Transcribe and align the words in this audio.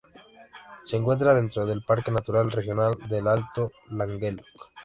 Se 0.83 0.97
encuentra 0.97 1.35
dentro 1.35 1.63
del 1.67 1.83
Parque 1.83 2.09
natural 2.09 2.49
regional 2.49 2.97
del 3.07 3.27
Alto 3.27 3.71
Languedoc. 3.91 4.41